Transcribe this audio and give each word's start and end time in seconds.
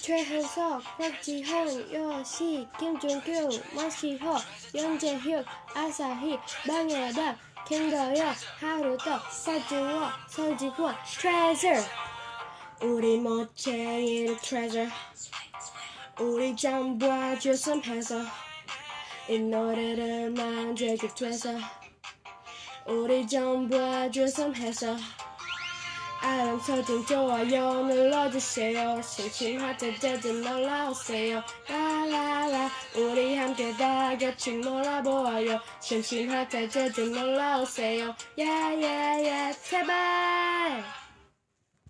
최현석, 0.00 0.82
박지훈, 0.98 1.92
요시, 1.92 2.66
김준규, 2.78 3.48
마시호, 3.74 4.36
윤재혁, 4.74 5.44
아사히, 5.74 6.38
방해덕, 6.66 7.36
김도영, 7.66 8.34
하루토, 8.60 9.18
서주호, 9.30 10.08
서지권, 10.28 10.94
트레저 11.20 11.68
우리 12.82 13.18
멋쟁이를 13.18 14.36
트레저 14.38 14.86
우리 16.20 16.56
잠과 16.56 17.38
주선해서 17.38 18.22
이 19.28 19.38
노래를 19.38 20.30
만들기 20.30 21.08
위해서 21.20 21.50
우리 22.86 23.26
전부 23.26 23.76
주선해서 24.10 24.96
알람 26.58 26.60
설정 26.60 27.06
좋아요 27.06 27.84
눌러주세요. 27.84 29.00
심심할 29.02 29.76
때든 29.76 30.42
놀러오세요. 30.42 31.42
라라라. 31.68 32.70
우리 32.96 33.36
함께 33.36 33.72
다 33.76 34.16
같이 34.16 34.56
놀아보아요. 34.56 35.60
심심할 35.80 36.48
때든 36.48 37.12
놀러오세요. 37.12 38.14
야야야 38.38 39.52
제발 39.52 40.84